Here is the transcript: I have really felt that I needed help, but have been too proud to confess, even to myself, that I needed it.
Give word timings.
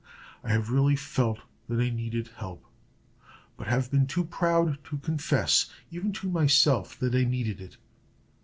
I 0.43 0.49
have 0.49 0.71
really 0.71 0.95
felt 0.95 1.41
that 1.69 1.79
I 1.79 1.91
needed 1.91 2.29
help, 2.37 2.65
but 3.55 3.67
have 3.67 3.91
been 3.91 4.07
too 4.07 4.25
proud 4.25 4.83
to 4.85 4.97
confess, 4.97 5.69
even 5.91 6.11
to 6.13 6.29
myself, 6.31 6.97
that 6.97 7.13
I 7.13 7.23
needed 7.23 7.61
it. 7.61 7.77